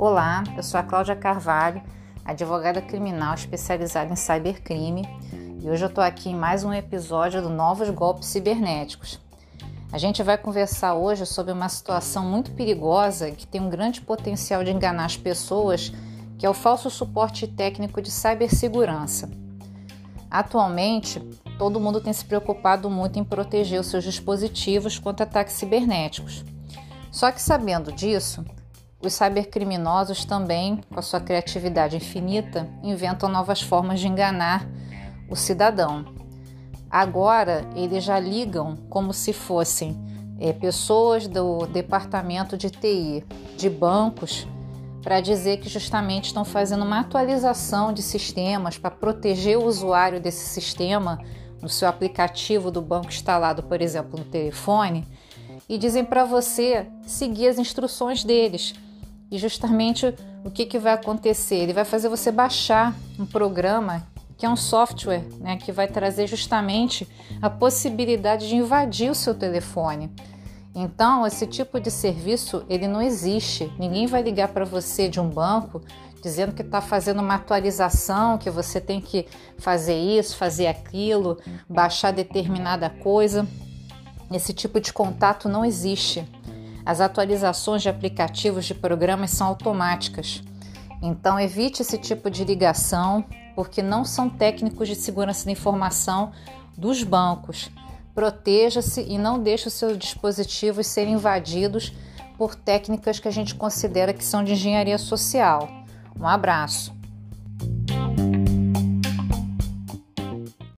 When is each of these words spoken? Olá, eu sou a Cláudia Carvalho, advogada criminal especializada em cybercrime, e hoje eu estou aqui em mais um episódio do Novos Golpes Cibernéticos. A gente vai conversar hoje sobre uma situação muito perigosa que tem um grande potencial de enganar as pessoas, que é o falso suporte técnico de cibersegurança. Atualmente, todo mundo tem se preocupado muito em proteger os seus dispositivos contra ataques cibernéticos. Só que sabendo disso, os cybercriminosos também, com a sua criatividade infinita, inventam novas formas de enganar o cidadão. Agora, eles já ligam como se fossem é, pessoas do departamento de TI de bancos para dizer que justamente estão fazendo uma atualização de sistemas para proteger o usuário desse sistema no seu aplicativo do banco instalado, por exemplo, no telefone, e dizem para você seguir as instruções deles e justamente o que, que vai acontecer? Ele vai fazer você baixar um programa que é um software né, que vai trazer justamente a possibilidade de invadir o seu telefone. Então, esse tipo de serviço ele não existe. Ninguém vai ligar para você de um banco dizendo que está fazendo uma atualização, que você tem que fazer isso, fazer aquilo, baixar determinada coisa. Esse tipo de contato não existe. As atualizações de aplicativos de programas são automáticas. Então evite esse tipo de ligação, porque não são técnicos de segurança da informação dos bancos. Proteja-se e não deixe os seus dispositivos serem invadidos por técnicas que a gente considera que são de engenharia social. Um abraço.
Olá, 0.00 0.44
eu 0.56 0.62
sou 0.62 0.78
a 0.78 0.82
Cláudia 0.84 1.16
Carvalho, 1.16 1.82
advogada 2.24 2.80
criminal 2.80 3.34
especializada 3.34 4.12
em 4.12 4.14
cybercrime, 4.14 5.02
e 5.60 5.68
hoje 5.68 5.84
eu 5.84 5.88
estou 5.88 6.04
aqui 6.04 6.28
em 6.28 6.36
mais 6.36 6.62
um 6.62 6.72
episódio 6.72 7.42
do 7.42 7.48
Novos 7.48 7.90
Golpes 7.90 8.28
Cibernéticos. 8.28 9.18
A 9.90 9.98
gente 9.98 10.22
vai 10.22 10.38
conversar 10.38 10.94
hoje 10.94 11.26
sobre 11.26 11.52
uma 11.52 11.68
situação 11.68 12.24
muito 12.24 12.52
perigosa 12.52 13.32
que 13.32 13.44
tem 13.44 13.60
um 13.60 13.68
grande 13.68 14.00
potencial 14.00 14.62
de 14.62 14.70
enganar 14.70 15.04
as 15.04 15.16
pessoas, 15.16 15.92
que 16.38 16.46
é 16.46 16.48
o 16.48 16.54
falso 16.54 16.88
suporte 16.90 17.48
técnico 17.48 18.00
de 18.00 18.12
cibersegurança. 18.12 19.28
Atualmente, 20.30 21.18
todo 21.58 21.80
mundo 21.80 22.00
tem 22.00 22.12
se 22.12 22.24
preocupado 22.24 22.88
muito 22.88 23.18
em 23.18 23.24
proteger 23.24 23.80
os 23.80 23.88
seus 23.88 24.04
dispositivos 24.04 24.96
contra 24.96 25.26
ataques 25.26 25.54
cibernéticos. 25.54 26.44
Só 27.10 27.32
que 27.32 27.42
sabendo 27.42 27.90
disso, 27.90 28.44
os 29.00 29.12
cybercriminosos 29.12 30.24
também, 30.24 30.80
com 30.90 30.98
a 30.98 31.02
sua 31.02 31.20
criatividade 31.20 31.96
infinita, 31.96 32.68
inventam 32.82 33.28
novas 33.28 33.62
formas 33.62 34.00
de 34.00 34.08
enganar 34.08 34.66
o 35.30 35.36
cidadão. 35.36 36.04
Agora, 36.90 37.64
eles 37.76 38.02
já 38.02 38.18
ligam 38.18 38.76
como 38.88 39.12
se 39.12 39.32
fossem 39.32 39.96
é, 40.40 40.52
pessoas 40.52 41.28
do 41.28 41.66
departamento 41.66 42.56
de 42.56 42.70
TI 42.70 43.24
de 43.56 43.70
bancos 43.70 44.46
para 45.02 45.20
dizer 45.20 45.58
que 45.58 45.68
justamente 45.68 46.26
estão 46.26 46.44
fazendo 46.44 46.84
uma 46.84 47.00
atualização 47.00 47.92
de 47.92 48.02
sistemas 48.02 48.78
para 48.78 48.90
proteger 48.90 49.58
o 49.58 49.64
usuário 49.64 50.20
desse 50.20 50.46
sistema 50.46 51.20
no 51.62 51.68
seu 51.68 51.88
aplicativo 51.88 52.70
do 52.70 52.82
banco 52.82 53.08
instalado, 53.08 53.62
por 53.62 53.80
exemplo, 53.80 54.18
no 54.18 54.24
telefone, 54.24 55.06
e 55.68 55.76
dizem 55.76 56.04
para 56.04 56.24
você 56.24 56.86
seguir 57.06 57.48
as 57.48 57.58
instruções 57.58 58.24
deles 58.24 58.74
e 59.30 59.38
justamente 59.38 60.14
o 60.44 60.50
que, 60.50 60.64
que 60.64 60.78
vai 60.78 60.92
acontecer? 60.94 61.56
Ele 61.56 61.72
vai 61.72 61.84
fazer 61.84 62.08
você 62.08 62.32
baixar 62.32 62.94
um 63.18 63.26
programa 63.26 64.06
que 64.36 64.46
é 64.46 64.48
um 64.48 64.56
software 64.56 65.24
né, 65.40 65.56
que 65.56 65.72
vai 65.72 65.88
trazer 65.88 66.26
justamente 66.28 67.08
a 67.42 67.50
possibilidade 67.50 68.48
de 68.48 68.54
invadir 68.54 69.10
o 69.10 69.14
seu 69.14 69.34
telefone. 69.34 70.10
Então, 70.74 71.26
esse 71.26 71.44
tipo 71.44 71.80
de 71.80 71.90
serviço 71.90 72.64
ele 72.68 72.86
não 72.86 73.02
existe. 73.02 73.72
Ninguém 73.78 74.06
vai 74.06 74.22
ligar 74.22 74.48
para 74.48 74.64
você 74.64 75.08
de 75.08 75.18
um 75.18 75.28
banco 75.28 75.82
dizendo 76.22 76.52
que 76.52 76.62
está 76.62 76.80
fazendo 76.80 77.20
uma 77.20 77.34
atualização, 77.34 78.38
que 78.38 78.50
você 78.50 78.80
tem 78.80 79.00
que 79.00 79.26
fazer 79.58 79.96
isso, 79.96 80.36
fazer 80.36 80.66
aquilo, 80.66 81.38
baixar 81.68 82.12
determinada 82.12 82.90
coisa. 82.90 83.46
Esse 84.30 84.52
tipo 84.52 84.80
de 84.80 84.92
contato 84.92 85.48
não 85.48 85.64
existe. 85.64 86.28
As 86.88 87.02
atualizações 87.02 87.82
de 87.82 87.90
aplicativos 87.90 88.64
de 88.64 88.74
programas 88.74 89.32
são 89.32 89.46
automáticas. 89.48 90.42
Então 91.02 91.38
evite 91.38 91.82
esse 91.82 91.98
tipo 91.98 92.30
de 92.30 92.46
ligação, 92.46 93.26
porque 93.54 93.82
não 93.82 94.06
são 94.06 94.30
técnicos 94.30 94.88
de 94.88 94.94
segurança 94.94 95.44
da 95.44 95.50
informação 95.52 96.32
dos 96.78 97.02
bancos. 97.02 97.70
Proteja-se 98.14 99.02
e 99.02 99.18
não 99.18 99.38
deixe 99.38 99.68
os 99.68 99.74
seus 99.74 99.98
dispositivos 99.98 100.86
serem 100.86 101.12
invadidos 101.12 101.92
por 102.38 102.54
técnicas 102.54 103.20
que 103.20 103.28
a 103.28 103.32
gente 103.32 103.54
considera 103.54 104.14
que 104.14 104.24
são 104.24 104.42
de 104.42 104.54
engenharia 104.54 104.96
social. 104.96 105.68
Um 106.18 106.26
abraço. 106.26 106.97